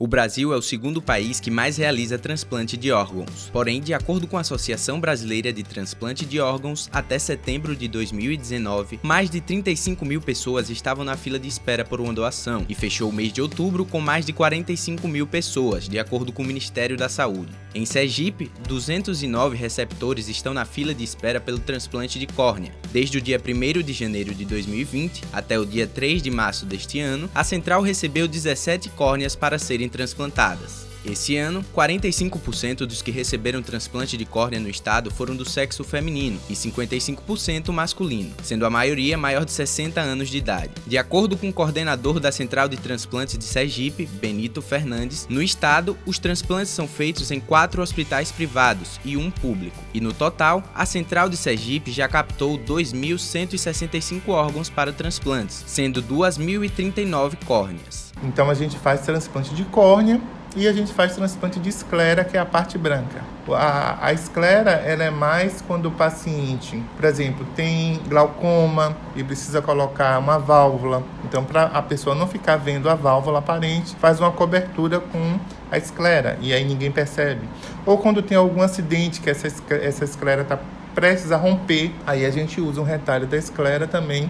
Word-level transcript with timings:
O 0.00 0.06
Brasil 0.06 0.52
é 0.52 0.56
o 0.56 0.62
segundo 0.62 1.02
país 1.02 1.40
que 1.40 1.50
mais 1.50 1.76
realiza 1.76 2.16
transplante 2.16 2.76
de 2.76 2.92
órgãos. 2.92 3.50
Porém, 3.52 3.80
de 3.80 3.92
acordo 3.92 4.28
com 4.28 4.38
a 4.38 4.42
Associação 4.42 5.00
Brasileira 5.00 5.52
de 5.52 5.64
Transplante 5.64 6.24
de 6.24 6.38
Órgãos, 6.38 6.88
até 6.92 7.18
setembro 7.18 7.74
de 7.74 7.88
2019, 7.88 9.00
mais 9.02 9.28
de 9.28 9.40
35 9.40 10.04
mil 10.04 10.20
pessoas 10.20 10.70
estavam 10.70 11.04
na 11.04 11.16
fila 11.16 11.36
de 11.36 11.48
espera 11.48 11.84
por 11.84 12.00
uma 12.00 12.14
doação 12.14 12.64
e 12.68 12.76
fechou 12.76 13.10
o 13.10 13.12
mês 13.12 13.32
de 13.32 13.42
outubro 13.42 13.84
com 13.84 14.00
mais 14.00 14.24
de 14.24 14.32
45 14.32 15.08
mil 15.08 15.26
pessoas, 15.26 15.88
de 15.88 15.98
acordo 15.98 16.32
com 16.32 16.44
o 16.44 16.46
Ministério 16.46 16.96
da 16.96 17.08
Saúde. 17.08 17.50
Em 17.74 17.84
Sergipe, 17.84 18.52
209 18.68 19.56
receptores 19.56 20.28
estão 20.28 20.54
na 20.54 20.64
fila 20.64 20.94
de 20.94 21.02
espera 21.02 21.40
pelo 21.40 21.58
transplante 21.58 22.20
de 22.20 22.26
córnea. 22.28 22.72
Desde 22.92 23.18
o 23.18 23.20
dia 23.20 23.40
1 23.44 23.82
de 23.82 23.92
janeiro 23.92 24.32
de 24.32 24.44
2020 24.44 25.24
até 25.32 25.58
o 25.58 25.66
dia 25.66 25.88
3 25.88 26.22
de 26.22 26.30
março 26.30 26.64
deste 26.64 27.00
ano, 27.00 27.28
a 27.34 27.42
central 27.42 27.82
recebeu 27.82 28.28
17 28.28 28.90
córneas 28.90 29.34
para 29.34 29.58
serem 29.58 29.87
transplantadas. 29.88 30.87
Esse 31.08 31.38
ano, 31.38 31.64
45% 31.74 32.84
dos 32.84 33.00
que 33.00 33.10
receberam 33.10 33.62
transplante 33.62 34.14
de 34.14 34.26
córnea 34.26 34.60
no 34.60 34.68
estado 34.68 35.10
foram 35.10 35.34
do 35.34 35.44
sexo 35.44 35.82
feminino 35.82 36.38
e 36.50 36.52
55% 36.52 37.72
masculino, 37.72 38.34
sendo 38.42 38.66
a 38.66 38.70
maioria 38.70 39.16
maior 39.16 39.46
de 39.46 39.52
60 39.52 39.98
anos 40.00 40.28
de 40.28 40.36
idade. 40.36 40.70
De 40.86 40.98
acordo 40.98 41.36
com 41.36 41.48
o 41.48 41.52
coordenador 41.52 42.20
da 42.20 42.30
Central 42.30 42.68
de 42.68 42.76
Transplantes 42.76 43.38
de 43.38 43.44
Sergipe, 43.44 44.04
Benito 44.04 44.60
Fernandes, 44.60 45.26
no 45.30 45.42
estado, 45.42 45.96
os 46.04 46.18
transplantes 46.18 46.72
são 46.72 46.86
feitos 46.86 47.30
em 47.30 47.40
quatro 47.40 47.80
hospitais 47.80 48.30
privados 48.30 49.00
e 49.02 49.16
um 49.16 49.30
público. 49.30 49.78
E 49.94 50.02
no 50.02 50.12
total, 50.12 50.62
a 50.74 50.84
Central 50.84 51.30
de 51.30 51.38
Sergipe 51.38 51.90
já 51.90 52.06
captou 52.06 52.58
2.165 52.58 54.28
órgãos 54.28 54.68
para 54.68 54.92
transplantes, 54.92 55.64
sendo 55.66 56.02
2.039 56.02 57.36
córneas. 57.46 58.12
Então 58.22 58.50
a 58.50 58.54
gente 58.54 58.76
faz 58.78 59.00
transplante 59.02 59.54
de 59.54 59.64
córnea 59.64 60.20
e 60.56 60.66
a 60.66 60.72
gente 60.72 60.92
faz 60.92 61.14
transplante 61.14 61.60
de 61.60 61.68
esclera, 61.68 62.24
que 62.24 62.36
é 62.36 62.40
a 62.40 62.46
parte 62.46 62.78
branca. 62.78 63.22
A, 63.50 64.06
a 64.06 64.12
esclera 64.12 64.72
ela 64.72 65.04
é 65.04 65.10
mais 65.10 65.62
quando 65.62 65.86
o 65.86 65.90
paciente, 65.90 66.82
por 66.96 67.04
exemplo, 67.04 67.46
tem 67.54 68.00
glaucoma 68.08 68.96
e 69.14 69.22
precisa 69.22 69.62
colocar 69.62 70.18
uma 70.18 70.38
válvula. 70.38 71.02
Então, 71.24 71.44
para 71.44 71.64
a 71.64 71.82
pessoa 71.82 72.14
não 72.14 72.26
ficar 72.26 72.56
vendo 72.56 72.88
a 72.88 72.94
válvula 72.94 73.38
aparente, 73.38 73.94
faz 73.96 74.20
uma 74.20 74.30
cobertura 74.30 75.00
com 75.00 75.38
a 75.70 75.78
esclera 75.78 76.38
e 76.40 76.52
aí 76.52 76.64
ninguém 76.64 76.90
percebe. 76.90 77.48
Ou 77.86 77.98
quando 77.98 78.22
tem 78.22 78.36
algum 78.36 78.62
acidente 78.62 79.20
que 79.20 79.30
essa, 79.30 79.48
essa 79.74 80.04
esclera 80.04 80.42
está 80.42 80.58
prestes 80.94 81.30
a 81.30 81.36
romper, 81.36 81.92
aí 82.06 82.26
a 82.26 82.30
gente 82.30 82.60
usa 82.60 82.80
um 82.80 82.84
retalho 82.84 83.26
da 83.26 83.36
esclera 83.36 83.86
também 83.86 84.28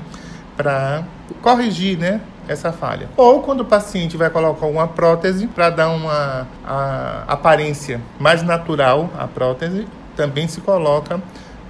para 0.56 1.04
corrigir, 1.40 1.96
né? 1.96 2.20
Essa 2.48 2.72
falha. 2.72 3.08
Ou 3.16 3.42
quando 3.42 3.60
o 3.60 3.64
paciente 3.64 4.16
vai 4.16 4.30
colocar 4.30 4.66
uma 4.66 4.88
prótese 4.88 5.46
para 5.46 5.70
dar 5.70 5.90
uma 5.90 6.46
aparência 7.26 8.00
mais 8.18 8.42
natural 8.42 9.10
à 9.16 9.26
prótese, 9.26 9.86
também 10.16 10.48
se 10.48 10.60
coloca 10.60 11.20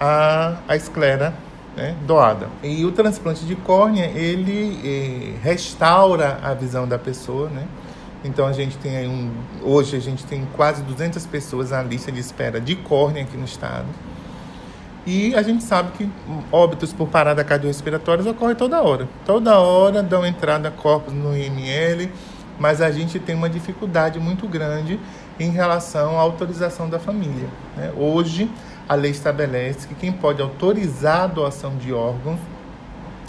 a, 0.00 0.54
a 0.66 0.76
esclera 0.76 1.34
né, 1.76 1.94
doada. 2.06 2.48
E 2.62 2.84
o 2.84 2.92
transplante 2.92 3.44
de 3.44 3.54
córnea, 3.54 4.06
ele 4.06 4.80
eh, 4.84 5.38
restaura 5.42 6.38
a 6.42 6.54
visão 6.54 6.88
da 6.88 6.98
pessoa, 6.98 7.48
né? 7.48 7.66
Então 8.24 8.46
a 8.46 8.52
gente 8.52 8.76
tem 8.78 9.06
um, 9.06 9.30
hoje 9.62 9.96
a 9.96 10.00
gente 10.00 10.24
tem 10.24 10.46
quase 10.56 10.82
200 10.82 11.24
pessoas 11.26 11.70
na 11.70 11.82
lista 11.82 12.10
de 12.10 12.18
espera 12.18 12.60
de 12.60 12.74
córnea 12.74 13.22
aqui 13.22 13.36
no 13.36 13.44
estado. 13.44 13.86
E 15.10 15.34
a 15.34 15.40
gente 15.40 15.64
sabe 15.64 15.92
que 15.92 16.10
óbitos 16.52 16.92
por 16.92 17.08
parada 17.08 17.42
cardiorrespiratória 17.42 18.30
ocorrem 18.30 18.54
toda 18.54 18.82
hora. 18.82 19.08
Toda 19.24 19.58
hora 19.58 20.02
dão 20.02 20.26
entrada 20.26 20.70
corpos 20.70 21.14
no 21.14 21.34
IML, 21.34 22.10
mas 22.60 22.82
a 22.82 22.90
gente 22.90 23.18
tem 23.18 23.34
uma 23.34 23.48
dificuldade 23.48 24.20
muito 24.20 24.46
grande 24.46 25.00
em 25.40 25.48
relação 25.48 26.18
à 26.18 26.20
autorização 26.20 26.90
da 26.90 26.98
família. 26.98 27.48
Né? 27.74 27.90
Hoje, 27.96 28.50
a 28.86 28.94
lei 28.94 29.10
estabelece 29.10 29.88
que 29.88 29.94
quem 29.94 30.12
pode 30.12 30.42
autorizar 30.42 31.22
a 31.22 31.26
doação 31.26 31.78
de 31.78 31.90
órgãos 31.90 32.38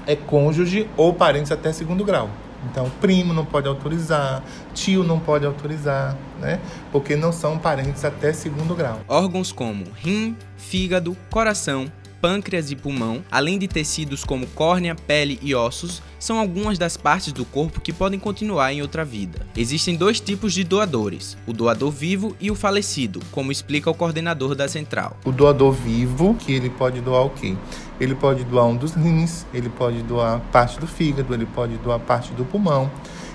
é 0.05 0.17
cônjuge 0.17 0.85
ou 0.97 1.13
parentes 1.13 1.49
até 1.49 1.71
segundo 1.71 2.03
grau. 2.03 2.29
Então, 2.65 2.89
primo 3.01 3.33
não 3.33 3.45
pode 3.45 3.67
autorizar, 3.67 4.43
tio 4.73 5.03
não 5.03 5.19
pode 5.19 5.45
autorizar, 5.45 6.17
né? 6.39 6.59
Porque 6.91 7.15
não 7.15 7.31
são 7.31 7.57
parentes 7.57 8.03
até 8.03 8.33
segundo 8.33 8.75
grau. 8.75 8.99
Órgãos 9.07 9.51
como 9.51 9.85
rim, 9.95 10.35
fígado, 10.57 11.15
coração, 11.29 11.91
pâncreas 12.21 12.69
e 12.71 12.75
pulmão, 12.75 13.23
além 13.31 13.57
de 13.57 13.67
tecidos 13.67 14.23
como 14.23 14.45
córnea, 14.47 14.93
pele 14.95 15.39
e 15.41 15.55
ossos, 15.55 16.01
são 16.19 16.37
algumas 16.37 16.77
das 16.77 16.97
partes 16.97 17.31
do 17.31 17.45
corpo 17.45 17.81
que 17.81 17.93
podem 17.93 18.19
continuar 18.19 18.73
em 18.73 18.81
outra 18.81 19.05
vida. 19.05 19.47
Existem 19.55 19.95
dois 19.95 20.19
tipos 20.19 20.53
de 20.53 20.63
doadores: 20.63 21.37
o 21.47 21.53
doador 21.53 21.91
vivo 21.91 22.35
e 22.39 22.51
o 22.51 22.55
falecido, 22.55 23.21
como 23.31 23.51
explica 23.51 23.89
o 23.89 23.95
coordenador 23.95 24.53
da 24.53 24.67
central. 24.67 25.17
O 25.25 25.31
doador 25.31 25.71
vivo, 25.71 26.35
que 26.35 26.51
ele 26.51 26.69
pode 26.69 27.01
doar 27.01 27.25
o 27.25 27.29
quê? 27.29 27.55
Ele 27.99 28.13
pode 28.13 28.43
doar 28.43 28.65
um 28.65 28.75
dos 28.75 28.93
rins, 28.93 29.45
ele 29.53 29.69
pode 29.69 30.03
doar 30.03 30.39
parte 30.51 30.79
do 30.79 30.87
fígado, 30.87 31.33
ele 31.33 31.45
pode 31.45 31.77
doar 31.77 31.99
parte 31.99 32.33
do 32.33 32.45
pulmão, 32.45 32.91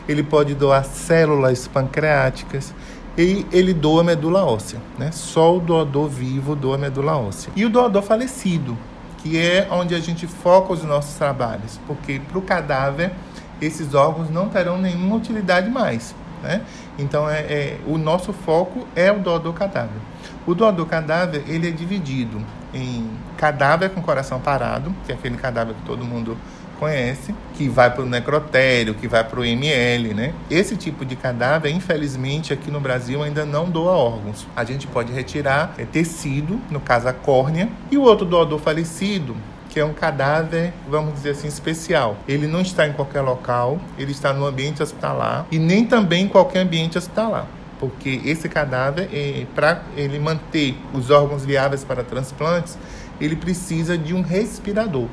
ele 0.09 0.22
pode 0.22 0.55
doar 0.55 0.84
células 0.84 1.66
pancreáticas, 1.66 2.75
e 3.16 3.47
ele 3.53 3.72
doa 3.72 4.03
medula 4.03 4.45
óssea, 4.45 4.81
né? 4.99 5.12
Só 5.12 5.56
o 5.56 5.61
doador 5.61 6.09
vivo 6.09 6.56
doa 6.56 6.77
medula 6.77 7.16
óssea. 7.16 7.53
E 7.55 7.65
o 7.65 7.71
doador 7.71 8.03
falecido, 8.03 8.77
que 9.24 9.40
é 9.40 9.66
onde 9.70 9.94
a 9.94 10.00
gente 10.00 10.26
foca 10.26 10.74
os 10.74 10.84
nossos 10.84 11.14
trabalhos, 11.14 11.80
porque 11.86 12.20
para 12.20 12.38
o 12.38 12.42
cadáver 12.42 13.10
esses 13.58 13.94
órgãos 13.94 14.28
não 14.28 14.50
terão 14.50 14.76
nenhuma 14.76 15.16
utilidade 15.16 15.70
mais. 15.70 16.14
Né? 16.42 16.60
Então 16.98 17.28
é, 17.28 17.40
é, 17.40 17.80
o 17.86 17.96
nosso 17.96 18.34
foco 18.34 18.86
é 18.94 19.10
o 19.10 19.18
doador 19.18 19.54
cadáver. 19.54 19.98
O 20.46 20.54
doador 20.54 20.84
cadáver 20.84 21.42
ele 21.48 21.66
é 21.66 21.70
dividido 21.70 22.38
em 22.74 23.08
cadáver 23.38 23.88
com 23.90 24.02
coração 24.02 24.38
parado, 24.38 24.94
que 25.06 25.12
é 25.12 25.14
aquele 25.14 25.38
cadáver 25.38 25.74
que 25.74 25.82
todo 25.86 26.04
mundo 26.04 26.36
conhece, 26.74 27.34
que 27.54 27.68
vai 27.68 27.90
para 27.90 28.02
o 28.02 28.06
necrotério, 28.06 28.94
que 28.94 29.08
vai 29.08 29.24
para 29.24 29.40
o 29.40 29.44
ML, 29.44 30.14
né? 30.14 30.34
Esse 30.50 30.76
tipo 30.76 31.04
de 31.04 31.16
cadáver, 31.16 31.70
infelizmente, 31.70 32.52
aqui 32.52 32.70
no 32.70 32.80
Brasil 32.80 33.22
ainda 33.22 33.44
não 33.44 33.68
doa 33.68 33.92
órgãos. 33.92 34.46
A 34.54 34.64
gente 34.64 34.86
pode 34.86 35.12
retirar 35.12 35.74
é, 35.78 35.84
tecido, 35.84 36.60
no 36.70 36.80
caso 36.80 37.08
a 37.08 37.12
córnea, 37.12 37.68
e 37.90 37.96
o 37.96 38.02
outro 38.02 38.26
doador 38.26 38.58
falecido, 38.58 39.36
que 39.68 39.80
é 39.80 39.84
um 39.84 39.94
cadáver, 39.94 40.72
vamos 40.88 41.14
dizer 41.14 41.30
assim, 41.30 41.48
especial. 41.48 42.16
Ele 42.28 42.46
não 42.46 42.60
está 42.60 42.86
em 42.86 42.92
qualquer 42.92 43.22
local, 43.22 43.80
ele 43.98 44.12
está 44.12 44.32
no 44.32 44.46
ambiente 44.46 44.82
hospitalar 44.82 45.46
e 45.50 45.58
nem 45.58 45.84
também 45.84 46.24
em 46.24 46.28
qualquer 46.28 46.60
ambiente 46.60 46.96
hospitalar 46.96 47.46
porque 47.78 48.20
esse 48.24 48.48
cadáver, 48.48 49.08
é, 49.12 49.46
para 49.54 49.82
ele 49.96 50.18
manter 50.18 50.74
os 50.94 51.10
órgãos 51.10 51.44
viáveis 51.44 51.84
para 51.84 52.02
transplantes, 52.02 52.78
ele 53.20 53.36
precisa 53.36 53.96
de 53.96 54.14
um 54.14 54.22
respirador, 54.22 55.08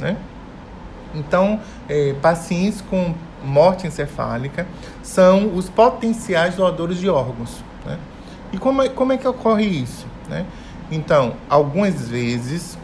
né? 0.00 0.16
Então, 1.16 1.60
é, 1.88 2.14
pacientes 2.20 2.80
com 2.80 3.14
morte 3.42 3.86
encefálica 3.86 4.66
são 5.02 5.54
os 5.54 5.68
potenciais 5.68 6.56
doadores 6.56 6.98
de 6.98 7.08
órgãos. 7.08 7.62
Né? 7.84 7.98
E 8.52 8.58
como 8.58 8.82
é, 8.82 8.88
como 8.88 9.12
é 9.12 9.16
que 9.16 9.26
ocorre 9.26 9.64
isso? 9.64 10.06
Né? 10.28 10.46
Então, 10.90 11.34
algumas 11.48 12.08
vezes 12.08 12.78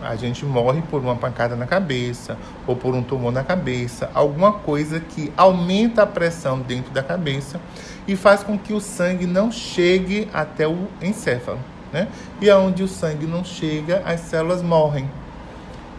a 0.00 0.14
gente 0.14 0.44
morre 0.44 0.80
por 0.82 1.00
uma 1.00 1.16
pancada 1.16 1.56
na 1.56 1.66
cabeça 1.66 2.36
ou 2.66 2.76
por 2.76 2.94
um 2.94 3.02
tumor 3.02 3.32
na 3.32 3.42
cabeça, 3.42 4.10
alguma 4.14 4.52
coisa 4.52 5.00
que 5.00 5.32
aumenta 5.36 6.02
a 6.02 6.06
pressão 6.06 6.60
dentro 6.60 6.92
da 6.92 7.02
cabeça 7.02 7.60
e 8.06 8.14
faz 8.14 8.42
com 8.42 8.56
que 8.56 8.72
o 8.72 8.80
sangue 8.80 9.26
não 9.26 9.50
chegue 9.50 10.28
até 10.32 10.68
o 10.68 10.86
encéfalo. 11.02 11.58
Né? 11.92 12.06
E 12.40 12.48
aonde 12.48 12.82
o 12.82 12.88
sangue 12.88 13.26
não 13.26 13.44
chega, 13.44 14.02
as 14.04 14.20
células 14.20 14.62
morrem. 14.62 15.08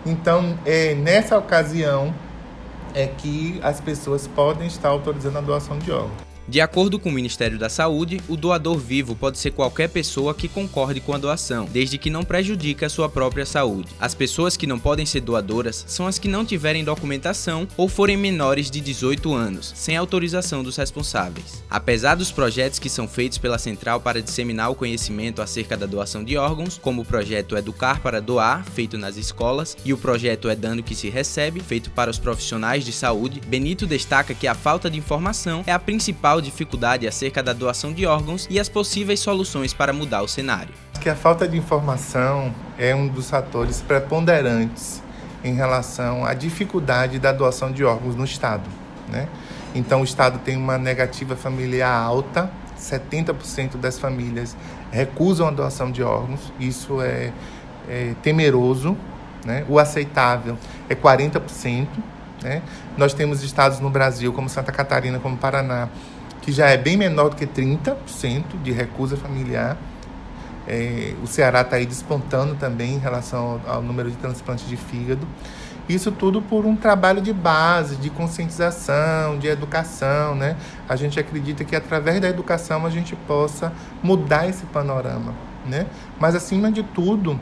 Então, 0.05 0.57
é, 0.65 0.95
nessa 0.95 1.37
ocasião 1.37 2.13
é 2.93 3.07
que 3.07 3.59
as 3.63 3.79
pessoas 3.79 4.27
podem 4.27 4.67
estar 4.67 4.89
autorizando 4.89 5.37
a 5.37 5.41
doação 5.41 5.77
de 5.77 5.91
órgãos. 5.91 6.28
De 6.49 6.59
acordo 6.59 6.97
com 6.97 7.09
o 7.09 7.11
Ministério 7.11 7.59
da 7.59 7.69
Saúde, 7.69 8.19
o 8.27 8.35
doador 8.35 8.79
vivo 8.79 9.15
pode 9.15 9.37
ser 9.37 9.51
qualquer 9.51 9.87
pessoa 9.87 10.33
que 10.33 10.47
concorde 10.47 10.99
com 10.99 11.13
a 11.13 11.17
doação, 11.19 11.69
desde 11.71 11.99
que 11.99 12.09
não 12.09 12.23
prejudique 12.23 12.83
a 12.83 12.89
sua 12.89 13.07
própria 13.07 13.45
saúde. 13.45 13.89
As 13.99 14.15
pessoas 14.15 14.57
que 14.57 14.65
não 14.65 14.79
podem 14.79 15.05
ser 15.05 15.21
doadoras 15.21 15.85
são 15.87 16.07
as 16.07 16.17
que 16.17 16.27
não 16.27 16.43
tiverem 16.43 16.83
documentação 16.83 17.67
ou 17.77 17.87
forem 17.87 18.17
menores 18.17 18.71
de 18.71 18.81
18 18.81 19.31
anos, 19.31 19.71
sem 19.75 19.95
autorização 19.95 20.63
dos 20.63 20.75
responsáveis. 20.75 21.63
Apesar 21.69 22.15
dos 22.15 22.31
projetos 22.31 22.79
que 22.79 22.89
são 22.89 23.07
feitos 23.07 23.37
pela 23.37 23.59
Central 23.59 24.01
para 24.01 24.19
disseminar 24.19 24.71
o 24.71 24.75
conhecimento 24.75 25.43
acerca 25.43 25.77
da 25.77 25.85
doação 25.85 26.23
de 26.23 26.35
órgãos, 26.35 26.79
como 26.81 27.03
o 27.03 27.05
projeto 27.05 27.55
Educar 27.55 28.01
para 28.01 28.19
Doar, 28.19 28.65
feito 28.65 28.97
nas 28.97 29.17
escolas, 29.17 29.77
e 29.85 29.93
o 29.93 29.99
projeto 29.99 30.49
É 30.49 30.55
Dando 30.55 30.81
que 30.81 30.95
se 30.95 31.09
Recebe, 31.11 31.59
feito 31.59 31.91
para 31.91 32.09
os 32.09 32.17
profissionais 32.17 32.83
de 32.83 32.91
saúde, 32.91 33.39
Benito 33.45 33.85
destaca 33.85 34.33
que 34.33 34.47
a 34.47 34.55
falta 34.55 34.89
de 34.89 34.97
informação 34.97 35.63
é 35.67 35.71
a 35.71 35.77
principal 35.77 36.38
principal 36.39 36.41
dificuldade 36.41 37.07
acerca 37.07 37.43
da 37.43 37.53
doação 37.53 37.93
de 37.93 38.05
órgãos 38.05 38.47
e 38.49 38.59
as 38.59 38.69
possíveis 38.69 39.19
soluções 39.19 39.73
para 39.73 39.93
mudar 39.93 40.21
o 40.21 40.27
cenário. 40.27 40.73
Que 40.99 41.09
a 41.09 41.15
falta 41.15 41.47
de 41.47 41.57
informação 41.57 42.53
é 42.77 42.95
um 42.95 43.07
dos 43.07 43.29
fatores 43.29 43.81
preponderantes 43.81 45.01
em 45.43 45.53
relação 45.53 46.25
à 46.25 46.33
dificuldade 46.33 47.19
da 47.19 47.31
doação 47.31 47.71
de 47.71 47.83
órgãos 47.83 48.15
no 48.15 48.25
Estado. 48.25 48.69
Né? 49.09 49.27
Então 49.75 50.01
o 50.01 50.03
Estado 50.03 50.39
tem 50.39 50.57
uma 50.57 50.77
negativa 50.77 51.35
familiar 51.35 51.91
alta, 51.91 52.51
70% 52.79 53.77
das 53.77 53.99
famílias 53.99 54.55
recusam 54.91 55.47
a 55.47 55.51
doação 55.51 55.91
de 55.91 56.01
órgãos, 56.01 56.51
isso 56.59 57.01
é, 57.01 57.31
é 57.87 58.13
temeroso, 58.23 58.97
né? 59.45 59.65
o 59.69 59.77
aceitável 59.77 60.57
é 60.89 60.95
40%. 60.95 61.87
Né? 62.41 62.61
Nós 62.97 63.13
temos 63.13 63.43
estados 63.43 63.79
no 63.79 63.89
Brasil, 63.89 64.31
como 64.31 64.49
Santa 64.49 64.71
Catarina, 64.71 65.19
como 65.19 65.37
Paraná, 65.37 65.89
que 66.41 66.51
já 66.51 66.67
é 66.67 66.77
bem 66.77 66.97
menor 66.97 67.29
do 67.29 67.35
que 67.35 67.45
30% 67.45 68.61
de 68.63 68.71
recusa 68.71 69.17
familiar. 69.17 69.77
É, 70.67 71.13
o 71.23 71.27
Ceará 71.27 71.61
está 71.61 71.77
aí 71.77 71.85
despontando 71.85 72.55
também 72.55 72.95
em 72.95 72.99
relação 72.99 73.61
ao, 73.65 73.75
ao 73.75 73.81
número 73.81 74.09
de 74.09 74.17
transplantes 74.17 74.67
de 74.67 74.77
fígado. 74.77 75.27
Isso 75.89 76.11
tudo 76.11 76.39
por 76.39 76.67
um 76.67 76.75
trabalho 76.75 77.19
de 77.19 77.33
base, 77.33 77.95
de 77.95 78.11
conscientização, 78.11 79.39
de 79.39 79.47
educação, 79.47 80.35
né? 80.35 80.55
A 80.87 80.95
gente 80.95 81.19
acredita 81.19 81.65
que 81.65 81.75
através 81.75 82.21
da 82.21 82.29
educação 82.29 82.85
a 82.85 82.91
gente 82.91 83.15
possa 83.15 83.73
mudar 84.03 84.47
esse 84.47 84.67
panorama, 84.67 85.33
né? 85.65 85.87
Mas 86.19 86.35
acima 86.35 86.71
de 86.71 86.83
tudo, 86.83 87.39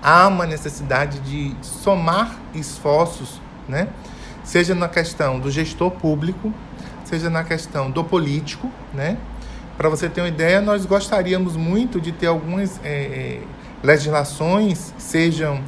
há 0.00 0.28
uma 0.28 0.46
necessidade 0.46 1.18
de 1.18 1.56
somar 1.60 2.36
esforços, 2.54 3.40
né? 3.68 3.88
Seja 4.44 4.72
na 4.72 4.88
questão 4.88 5.40
do 5.40 5.50
gestor 5.50 5.90
público, 5.90 6.54
seja 7.06 7.30
na 7.30 7.44
questão 7.44 7.88
do 7.90 8.02
político, 8.02 8.70
né? 8.92 9.16
Para 9.76 9.88
você 9.88 10.08
ter 10.08 10.20
uma 10.22 10.28
ideia, 10.28 10.60
nós 10.60 10.84
gostaríamos 10.84 11.56
muito 11.56 12.00
de 12.00 12.10
ter 12.10 12.26
algumas 12.26 12.80
é, 12.82 13.40
legislações, 13.82 14.92
sejam 14.98 15.62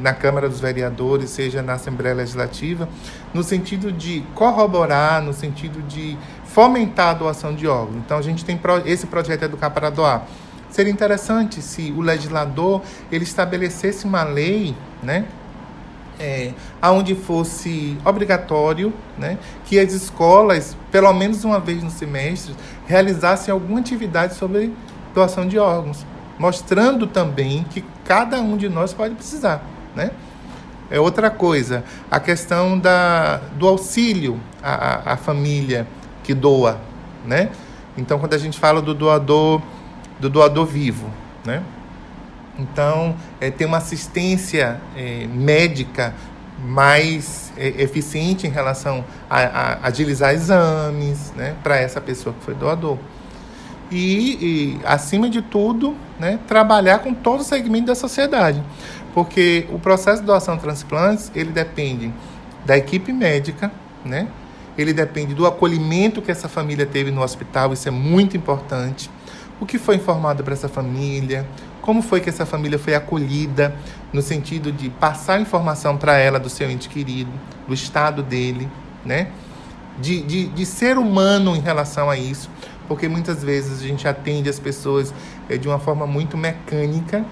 na 0.00 0.12
Câmara 0.14 0.48
dos 0.48 0.60
Vereadores, 0.60 1.30
seja 1.30 1.62
na 1.62 1.74
Assembleia 1.74 2.14
Legislativa, 2.14 2.88
no 3.32 3.42
sentido 3.42 3.90
de 3.90 4.24
corroborar, 4.34 5.20
no 5.20 5.32
sentido 5.32 5.82
de 5.82 6.16
fomentar 6.44 7.10
a 7.10 7.14
doação 7.14 7.54
de 7.54 7.66
órgãos. 7.66 7.96
Então, 7.96 8.16
a 8.16 8.22
gente 8.22 8.44
tem 8.44 8.58
esse 8.86 9.06
projeto 9.06 9.42
Educar 9.42 9.70
para 9.70 9.90
Doar. 9.90 10.26
Seria 10.70 10.92
interessante 10.92 11.60
se 11.60 11.92
o 11.92 12.00
legislador 12.00 12.82
ele 13.10 13.24
estabelecesse 13.24 14.06
uma 14.06 14.22
lei, 14.22 14.74
né, 15.02 15.24
é, 16.18 16.52
aonde 16.80 17.14
fosse 17.14 17.98
obrigatório 18.04 18.92
né, 19.18 19.38
que 19.64 19.78
as 19.78 19.92
escolas, 19.92 20.76
pelo 20.90 21.12
menos 21.12 21.44
uma 21.44 21.60
vez 21.60 21.82
no 21.82 21.90
semestre, 21.90 22.54
realizassem 22.86 23.52
alguma 23.52 23.80
atividade 23.80 24.34
sobre 24.34 24.72
doação 25.14 25.46
de 25.46 25.58
órgãos, 25.58 26.04
mostrando 26.38 27.06
também 27.06 27.64
que 27.70 27.84
cada 28.04 28.40
um 28.40 28.56
de 28.56 28.68
nós 28.68 28.92
pode 28.92 29.14
precisar 29.14 29.74
né? 29.94 30.10
É 30.90 31.00
outra 31.00 31.30
coisa, 31.30 31.82
a 32.10 32.20
questão 32.20 32.78
da, 32.78 33.38
do 33.56 33.66
auxílio 33.66 34.38
à, 34.62 35.12
à 35.12 35.16
família 35.16 35.86
que 36.22 36.34
doa, 36.34 36.78
né? 37.24 37.50
Então, 37.96 38.18
quando 38.18 38.34
a 38.34 38.38
gente 38.38 38.58
fala 38.58 38.82
do 38.82 38.92
doador, 38.92 39.62
do 40.20 40.28
doador 40.28 40.66
vivo, 40.66 41.08
né? 41.44 41.62
Então, 42.58 43.16
é, 43.40 43.50
tem 43.50 43.66
uma 43.66 43.78
assistência 43.78 44.80
é, 44.96 45.26
médica 45.26 46.14
mais 46.64 47.52
é, 47.56 47.82
eficiente 47.82 48.46
em 48.46 48.50
relação 48.50 49.04
a, 49.28 49.40
a 49.40 49.86
agilizar 49.86 50.32
exames, 50.32 51.32
né? 51.36 51.54
Para 51.62 51.78
essa 51.78 52.00
pessoa 52.00 52.34
que 52.34 52.44
foi 52.44 52.54
doador. 52.54 52.96
E, 53.90 54.78
e, 54.80 54.80
acima 54.84 55.28
de 55.28 55.42
tudo, 55.42 55.94
né, 56.18 56.38
trabalhar 56.48 57.00
com 57.00 57.12
todo 57.12 57.40
o 57.40 57.44
segmento 57.44 57.86
da 57.86 57.94
sociedade 57.94 58.62
porque 59.14 59.66
o 59.70 59.78
processo 59.78 60.20
de 60.20 60.26
doação 60.26 60.56
de 60.56 60.62
transplantes 60.62 61.30
ele 61.34 61.52
depende 61.52 62.12
da 62.66 62.76
equipe 62.76 63.12
médica, 63.12 63.70
né? 64.04 64.26
Ele 64.76 64.92
depende 64.92 65.34
do 65.34 65.46
acolhimento 65.46 66.20
que 66.20 66.32
essa 66.32 66.48
família 66.48 66.84
teve 66.84 67.12
no 67.12 67.22
hospital, 67.22 67.72
isso 67.72 67.86
é 67.86 67.92
muito 67.92 68.36
importante. 68.36 69.08
O 69.60 69.64
que 69.64 69.78
foi 69.78 69.94
informado 69.94 70.42
para 70.42 70.52
essa 70.52 70.68
família, 70.68 71.46
como 71.84 72.00
foi 72.00 72.18
que 72.18 72.30
essa 72.30 72.46
família 72.46 72.78
foi 72.78 72.94
acolhida, 72.94 73.76
no 74.10 74.22
sentido 74.22 74.72
de 74.72 74.88
passar 74.88 75.38
informação 75.38 75.98
para 75.98 76.16
ela 76.16 76.40
do 76.40 76.48
seu 76.48 76.70
ente 76.70 76.88
querido, 76.88 77.30
do 77.68 77.74
estado 77.74 78.22
dele, 78.22 78.66
né? 79.04 79.28
De, 80.00 80.22
de, 80.22 80.46
de 80.46 80.64
ser 80.64 80.96
humano 80.96 81.54
em 81.54 81.60
relação 81.60 82.08
a 82.08 82.16
isso, 82.16 82.48
porque 82.88 83.06
muitas 83.06 83.44
vezes 83.44 83.82
a 83.82 83.86
gente 83.86 84.08
atende 84.08 84.48
as 84.48 84.58
pessoas 84.58 85.12
é, 85.46 85.58
de 85.58 85.68
uma 85.68 85.78
forma 85.78 86.06
muito 86.06 86.38
mecânica, 86.38 87.22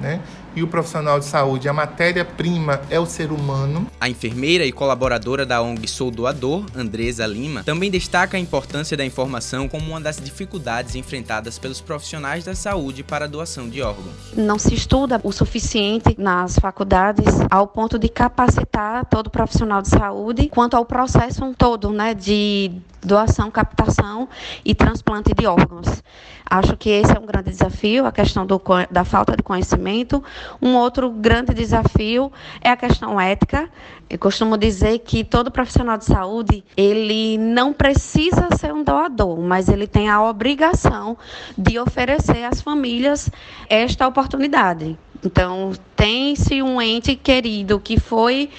né? 0.00 0.20
E 0.54 0.62
o 0.62 0.66
profissional 0.66 1.18
de 1.18 1.24
saúde, 1.24 1.68
a 1.68 1.72
matéria-prima 1.72 2.80
é 2.90 2.98
o 2.98 3.06
ser 3.06 3.30
humano. 3.30 3.86
A 4.00 4.08
enfermeira 4.08 4.64
e 4.64 4.72
colaboradora 4.72 5.46
da 5.46 5.62
ONG 5.62 5.86
Sou 5.86 6.10
Doador, 6.10 6.64
Andresa 6.74 7.26
Lima, 7.26 7.62
também 7.62 7.90
destaca 7.90 8.36
a 8.36 8.40
importância 8.40 8.96
da 8.96 9.04
informação 9.04 9.68
como 9.68 9.90
uma 9.90 10.00
das 10.00 10.16
dificuldades 10.16 10.94
enfrentadas 10.94 11.58
pelos 11.58 11.80
profissionais 11.80 12.44
da 12.44 12.54
saúde 12.54 13.02
para 13.02 13.26
a 13.26 13.28
doação 13.28 13.68
de 13.68 13.82
órgãos. 13.82 14.32
Não 14.36 14.58
se 14.58 14.74
estuda 14.74 15.20
o 15.22 15.32
suficiente 15.32 16.16
nas 16.18 16.58
faculdades 16.58 17.26
ao 17.50 17.66
ponto 17.66 17.98
de 17.98 18.08
capacitar 18.08 19.04
todo 19.06 19.30
profissional 19.30 19.82
de 19.82 19.88
saúde 19.88 20.48
quanto 20.48 20.76
ao 20.76 20.84
processo 20.84 21.54
todo, 21.56 21.90
né, 21.90 22.14
de 22.14 22.72
doação, 23.02 23.50
captação 23.50 24.28
e 24.64 24.74
transplante 24.74 25.32
de 25.34 25.46
órgãos. 25.46 26.02
Acho 26.50 26.76
que 26.76 26.88
esse 26.88 27.14
é 27.14 27.18
um 27.18 27.26
grande 27.26 27.50
desafio, 27.50 28.06
a 28.06 28.12
questão 28.12 28.46
do, 28.46 28.60
da 28.90 29.04
falta 29.04 29.36
de 29.36 29.42
conhecimento. 29.42 30.22
Um 30.60 30.76
outro 30.76 31.10
grande 31.10 31.54
desafio 31.54 32.32
é 32.60 32.70
a 32.70 32.76
questão 32.76 33.20
ética. 33.20 33.68
Eu 34.08 34.18
costumo 34.18 34.56
dizer 34.56 35.00
que 35.00 35.22
todo 35.24 35.50
profissional 35.50 35.98
de 35.98 36.04
saúde, 36.04 36.64
ele 36.76 37.36
não 37.38 37.72
precisa 37.72 38.48
ser 38.56 38.72
um 38.72 38.82
doador, 38.82 39.38
mas 39.40 39.68
ele 39.68 39.86
tem 39.86 40.08
a 40.08 40.22
obrigação 40.22 41.16
de 41.56 41.78
oferecer 41.78 42.44
às 42.44 42.60
famílias 42.60 43.30
esta 43.68 44.06
oportunidade. 44.06 44.98
Então, 45.24 45.72
tem-se 45.96 46.62
um 46.62 46.80
ente 46.80 47.16
querido 47.16 47.80
que 47.80 47.98
foi 47.98 48.50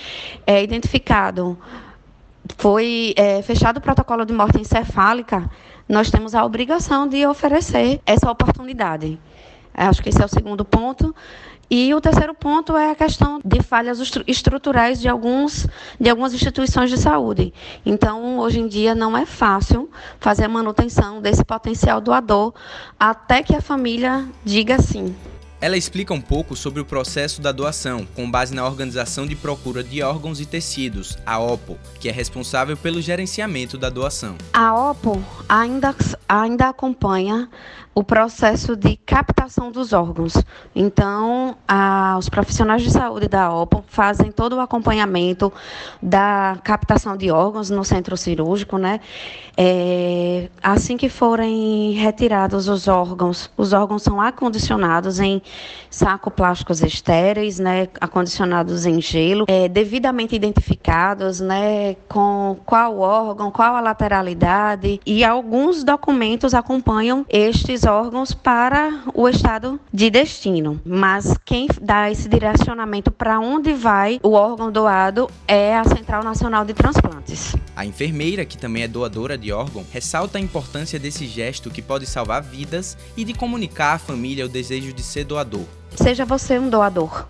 é, 0.45 0.61
identificado, 0.61 1.57
foi 2.57 3.13
é, 3.15 3.41
fechado 3.41 3.77
o 3.77 3.81
protocolo 3.81 4.25
de 4.25 4.33
morte 4.33 4.59
encefálica, 4.59 5.49
nós 5.87 6.11
temos 6.11 6.35
a 6.35 6.43
obrigação 6.43 7.07
de 7.07 7.25
oferecer 7.25 8.01
essa 8.05 8.29
oportunidade. 8.29 9.19
Acho 9.73 10.03
que 10.03 10.09
esse 10.09 10.21
é 10.21 10.25
o 10.25 10.29
segundo 10.29 10.65
ponto. 10.65 11.15
E 11.69 11.93
o 11.93 12.01
terceiro 12.01 12.33
ponto 12.33 12.75
é 12.75 12.89
a 12.89 12.95
questão 12.95 13.39
de 13.45 13.61
falhas 13.61 13.99
estruturais 14.25 14.99
de, 14.99 15.07
alguns, 15.07 15.67
de 15.99 16.09
algumas 16.09 16.33
instituições 16.33 16.89
de 16.89 16.97
saúde. 16.97 17.53
Então, 17.85 18.39
hoje 18.39 18.59
em 18.59 18.67
dia, 18.67 18.95
não 18.95 19.15
é 19.15 19.25
fácil 19.25 19.89
fazer 20.19 20.45
a 20.45 20.49
manutenção 20.49 21.21
desse 21.21 21.45
potencial 21.45 22.01
doador 22.01 22.53
até 22.99 23.43
que 23.43 23.55
a 23.55 23.61
família 23.61 24.27
diga 24.43 24.81
sim. 24.81 25.15
Ela 25.61 25.75
explica 25.75 26.13
um 26.13 26.21
pouco 26.21 26.55
sobre 26.55 26.79
o 26.79 26.85
processo 26.85 27.41
da 27.41 27.51
doação, 27.51 28.07
com 28.15 28.31
base 28.31 28.55
na 28.55 28.65
Organização 28.65 29.27
de 29.27 29.35
Procura 29.35 29.83
de 29.83 30.01
Órgãos 30.01 30.39
e 30.39 30.45
Tecidos, 30.45 31.17
a 31.25 31.37
OPO, 31.37 31.77
que 31.99 32.07
é 32.07 32.11
responsável 32.13 32.77
pelo 32.77 33.01
gerenciamento 33.01 33.77
da 33.77 33.89
doação. 33.89 34.37
A 34.53 34.91
OPO 34.91 35.21
ainda, 35.49 35.93
ainda 36.29 36.69
acompanha 36.69 37.49
o 37.93 38.03
processo 38.03 38.77
de 38.77 38.95
captação 38.95 39.69
dos 39.69 39.91
órgãos. 39.91 40.33
Então, 40.73 41.57
a, 41.67 42.15
os 42.17 42.29
profissionais 42.29 42.81
de 42.81 42.89
saúde 42.89 43.27
da 43.27 43.53
OPO 43.53 43.83
fazem 43.87 44.31
todo 44.31 44.55
o 44.55 44.61
acompanhamento 44.61 45.51
da 46.01 46.57
captação 46.63 47.17
de 47.17 47.29
órgãos 47.29 47.69
no 47.69 47.83
centro 47.83 48.15
cirúrgico, 48.15 48.77
né? 48.77 49.01
É, 49.57 50.49
assim 50.63 50.95
que 50.95 51.09
forem 51.09 51.91
retirados 51.91 52.69
os 52.69 52.87
órgãos, 52.87 53.51
os 53.57 53.73
órgãos 53.73 54.03
são 54.03 54.21
acondicionados 54.21 55.19
em 55.19 55.41
saco 55.89 56.29
plásticos 56.29 56.81
estéreis, 56.81 57.59
né? 57.59 57.87
Acondicionados 57.99 58.85
em 58.85 59.01
gelo, 59.01 59.45
é, 59.47 59.67
devidamente 59.67 60.35
identificados, 60.35 61.39
né? 61.39 61.95
Com 62.07 62.57
qual 62.65 62.99
órgão, 62.99 63.51
qual 63.51 63.75
a 63.75 63.81
lateralidade 63.81 64.99
e 65.05 65.23
alguns 65.23 65.83
documentos 65.83 66.53
acompanham 66.53 67.25
estes 67.29 67.85
órgãos 67.85 68.33
para 68.33 69.01
o 69.13 69.27
estado 69.27 69.79
de 69.91 70.09
destino. 70.09 70.79
Mas 70.85 71.37
quem 71.45 71.67
dá 71.81 72.09
esse 72.11 72.29
direcionamento 72.29 73.11
para 73.11 73.39
onde 73.39 73.73
vai 73.73 74.19
o 74.23 74.33
órgão 74.33 74.71
doado 74.71 75.29
é 75.47 75.75
a 75.75 75.83
Central 75.83 76.23
Nacional 76.23 76.65
de 76.65 76.73
Transplantes. 76.73 77.55
A 77.79 77.85
enfermeira, 77.85 78.43
que 78.43 78.57
também 78.57 78.83
é 78.83 78.89
doadora 78.89 79.37
de 79.37 79.53
órgão, 79.53 79.85
ressalta 79.89 80.37
a 80.37 80.41
importância 80.41 80.99
desse 80.99 81.25
gesto 81.25 81.71
que 81.71 81.81
pode 81.81 82.05
salvar 82.05 82.43
vidas 82.43 82.97
e 83.15 83.23
de 83.23 83.33
comunicar 83.33 83.93
à 83.93 83.97
família 83.97 84.45
o 84.45 84.49
desejo 84.49 84.91
de 84.91 85.01
ser 85.01 85.23
doador. 85.23 85.63
Seja 85.95 86.25
você 86.25 86.59
um 86.59 86.69
doador 86.69 87.25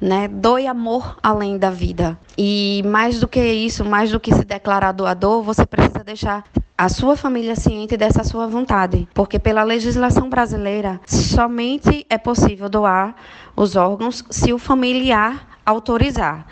né? 0.00 0.28
Doe 0.28 0.66
amor 0.66 1.16
além 1.22 1.58
da 1.58 1.70
vida. 1.70 2.18
E 2.36 2.82
mais 2.86 3.20
do 3.20 3.28
que 3.28 3.40
isso, 3.40 3.84
mais 3.84 4.10
do 4.10 4.18
que 4.18 4.34
se 4.34 4.44
declarar 4.44 4.92
doador, 4.92 5.42
você 5.42 5.66
precisa 5.66 6.02
deixar 6.02 6.42
a 6.76 6.88
sua 6.88 7.14
família 7.14 7.54
ciente 7.54 7.94
dessa 7.94 8.24
sua 8.24 8.46
vontade, 8.48 9.06
porque 9.14 9.38
pela 9.38 9.62
legislação 9.62 10.28
brasileira, 10.28 11.00
somente 11.06 12.04
é 12.08 12.16
possível 12.16 12.68
doar 12.68 13.14
os 13.54 13.76
órgãos 13.76 14.24
se 14.30 14.54
o 14.54 14.58
familiar 14.58 15.46
autorizar. 15.64 16.46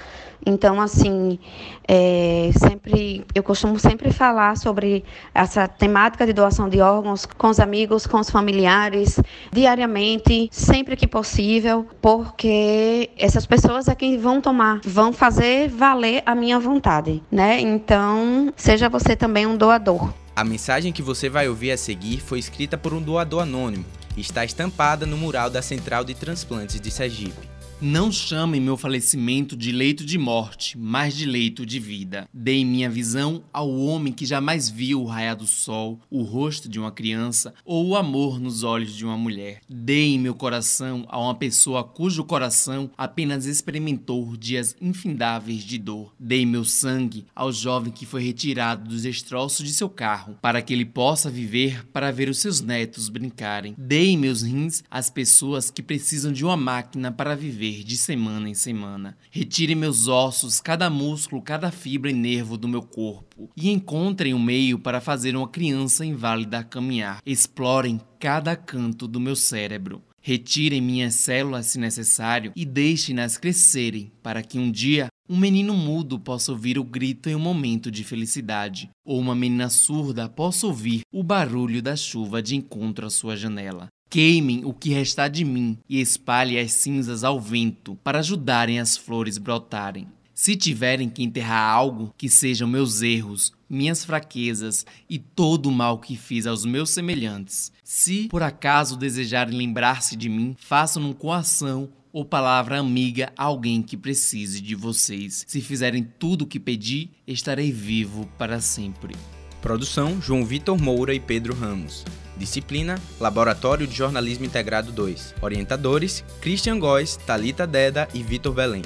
Então, 0.44 0.80
assim, 0.80 1.38
é, 1.86 2.50
sempre 2.56 3.24
eu 3.34 3.42
costumo 3.42 3.78
sempre 3.78 4.12
falar 4.12 4.56
sobre 4.56 5.04
essa 5.34 5.68
temática 5.68 6.26
de 6.26 6.32
doação 6.32 6.68
de 6.68 6.80
órgãos 6.80 7.26
com 7.26 7.48
os 7.48 7.60
amigos, 7.60 8.06
com 8.06 8.18
os 8.18 8.30
familiares, 8.30 9.20
diariamente, 9.52 10.48
sempre 10.50 10.96
que 10.96 11.06
possível, 11.06 11.86
porque 12.00 13.10
essas 13.18 13.46
pessoas 13.46 13.88
é 13.88 13.94
quem 13.94 14.18
vão 14.18 14.40
tomar, 14.40 14.80
vão 14.84 15.12
fazer 15.12 15.68
valer 15.68 16.22
a 16.24 16.34
minha 16.34 16.58
vontade, 16.58 17.22
né? 17.30 17.60
Então, 17.60 18.52
seja 18.56 18.88
você 18.88 19.14
também 19.16 19.46
um 19.46 19.56
doador. 19.56 20.12
A 20.34 20.44
mensagem 20.44 20.92
que 20.92 21.02
você 21.02 21.28
vai 21.28 21.48
ouvir 21.48 21.72
a 21.72 21.76
seguir 21.76 22.20
foi 22.20 22.38
escrita 22.38 22.78
por 22.78 22.94
um 22.94 23.02
doador 23.02 23.42
anônimo 23.42 23.84
e 24.16 24.20
está 24.20 24.44
estampada 24.44 25.04
no 25.04 25.16
mural 25.16 25.50
da 25.50 25.60
Central 25.60 26.04
de 26.04 26.14
Transplantes 26.14 26.80
de 26.80 26.90
Sergipe. 26.90 27.49
Não 27.82 28.12
chamem 28.12 28.60
meu 28.60 28.76
falecimento 28.76 29.56
de 29.56 29.72
leito 29.72 30.04
de 30.04 30.18
morte, 30.18 30.76
mas 30.76 31.16
de 31.16 31.24
leito 31.24 31.64
de 31.64 31.78
vida. 31.78 32.28
Dei 32.30 32.62
minha 32.62 32.90
visão 32.90 33.42
ao 33.50 33.74
homem 33.74 34.12
que 34.12 34.26
jamais 34.26 34.68
viu 34.68 35.00
o 35.00 35.06
raiar 35.06 35.34
do 35.34 35.46
sol, 35.46 35.98
o 36.10 36.20
rosto 36.22 36.68
de 36.68 36.78
uma 36.78 36.92
criança 36.92 37.54
ou 37.64 37.88
o 37.88 37.96
amor 37.96 38.38
nos 38.38 38.64
olhos 38.64 38.94
de 38.94 39.02
uma 39.02 39.16
mulher. 39.16 39.62
Dei 39.66 40.18
meu 40.18 40.34
coração 40.34 41.06
a 41.08 41.18
uma 41.18 41.34
pessoa 41.34 41.82
cujo 41.82 42.22
coração 42.22 42.90
apenas 42.98 43.46
experimentou 43.46 44.36
dias 44.36 44.76
infindáveis 44.78 45.62
de 45.62 45.78
dor. 45.78 46.12
Dei 46.20 46.44
meu 46.44 46.66
sangue 46.66 47.24
ao 47.34 47.50
jovem 47.50 47.90
que 47.90 48.04
foi 48.04 48.22
retirado 48.22 48.90
dos 48.90 49.04
destroços 49.04 49.66
de 49.66 49.72
seu 49.72 49.88
carro, 49.88 50.36
para 50.42 50.60
que 50.60 50.74
ele 50.74 50.84
possa 50.84 51.30
viver 51.30 51.86
para 51.86 52.10
ver 52.10 52.28
os 52.28 52.40
seus 52.40 52.60
netos 52.60 53.08
brincarem. 53.08 53.74
Dei 53.78 54.18
meus 54.18 54.42
rins 54.42 54.84
às 54.90 55.08
pessoas 55.08 55.70
que 55.70 55.82
precisam 55.82 56.30
de 56.30 56.44
uma 56.44 56.58
máquina 56.58 57.10
para 57.10 57.34
viver 57.34 57.69
de 57.72 57.96
semana 57.96 58.48
em 58.48 58.54
semana. 58.54 59.16
Retire 59.30 59.74
meus 59.74 60.08
ossos, 60.08 60.60
cada 60.60 60.90
músculo, 60.90 61.40
cada 61.40 61.70
fibra 61.70 62.10
e 62.10 62.14
nervo 62.14 62.56
do 62.56 62.68
meu 62.68 62.82
corpo 62.82 63.50
e 63.56 63.70
encontrem 63.70 64.34
um 64.34 64.38
meio 64.38 64.78
para 64.78 65.00
fazer 65.00 65.36
uma 65.36 65.48
criança 65.48 66.04
inválida 66.04 66.64
caminhar. 66.64 67.20
Explorem 67.24 68.00
cada 68.18 68.54
canto 68.56 69.08
do 69.08 69.20
meu 69.20 69.36
cérebro. 69.36 70.02
Retirem 70.22 70.82
minhas 70.82 71.14
células 71.14 71.66
se 71.66 71.78
necessário 71.78 72.52
e 72.54 72.64
deixem-nas 72.66 73.38
crescerem, 73.38 74.12
para 74.22 74.42
que 74.42 74.58
um 74.58 74.70
dia 74.70 75.08
um 75.28 75.36
menino 75.36 75.74
mudo 75.74 76.18
possa 76.18 76.52
ouvir 76.52 76.78
o 76.78 76.84
grito 76.84 77.30
em 77.30 77.34
um 77.34 77.40
momento 77.40 77.90
de 77.90 78.04
felicidade, 78.04 78.90
ou 79.04 79.18
uma 79.18 79.34
menina 79.34 79.70
surda 79.70 80.28
possa 80.28 80.66
ouvir 80.66 81.02
o 81.12 81.22
barulho 81.22 81.80
da 81.80 81.96
chuva 81.96 82.42
de 82.42 82.56
encontro 82.56 83.06
à 83.06 83.10
sua 83.10 83.36
janela. 83.36 83.88
Queimem 84.10 84.64
o 84.64 84.74
que 84.74 84.90
restar 84.90 85.30
de 85.30 85.44
mim 85.44 85.78
e 85.88 86.00
espalhem 86.00 86.58
as 86.58 86.72
cinzas 86.72 87.22
ao 87.22 87.40
vento 87.40 87.94
para 88.02 88.18
ajudarem 88.18 88.80
as 88.80 88.96
flores 88.96 89.38
brotarem. 89.38 90.08
Se 90.34 90.56
tiverem 90.56 91.08
que 91.08 91.22
enterrar 91.22 91.72
algo, 91.72 92.12
que 92.18 92.28
sejam 92.28 92.66
meus 92.66 93.02
erros, 93.02 93.52
minhas 93.68 94.04
fraquezas 94.04 94.84
e 95.08 95.16
todo 95.16 95.66
o 95.66 95.72
mal 95.72 96.00
que 96.00 96.16
fiz 96.16 96.44
aos 96.44 96.64
meus 96.64 96.90
semelhantes. 96.90 97.70
Se 97.84 98.26
por 98.26 98.42
acaso 98.42 98.96
desejarem 98.96 99.56
lembrar-se 99.56 100.16
de 100.16 100.28
mim, 100.28 100.56
façam-no 100.58 101.14
com 101.14 101.32
ação 101.32 101.88
ou 102.12 102.24
palavra 102.24 102.80
amiga 102.80 103.32
a 103.36 103.44
alguém 103.44 103.80
que 103.80 103.96
precise 103.96 104.60
de 104.60 104.74
vocês. 104.74 105.44
Se 105.46 105.60
fizerem 105.60 106.02
tudo 106.18 106.42
o 106.42 106.46
que 106.48 106.58
pedi, 106.58 107.10
estarei 107.28 107.70
vivo 107.70 108.28
para 108.36 108.60
sempre. 108.60 109.14
Produção: 109.60 110.20
João 110.20 110.44
Vitor 110.44 110.80
Moura 110.80 111.14
e 111.14 111.20
Pedro 111.20 111.54
Ramos. 111.54 112.04
Disciplina: 112.36 112.98
Laboratório 113.20 113.86
de 113.86 113.94
Jornalismo 113.94 114.44
Integrado 114.44 114.90
2. 114.92 115.34
Orientadores: 115.42 116.24
Christian 116.40 116.78
Góes, 116.78 117.16
Talita 117.16 117.66
Deda 117.66 118.08
e 118.14 118.22
Vitor 118.22 118.54
Belém. 118.54 118.82